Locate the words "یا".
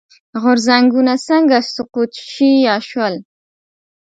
2.67-2.75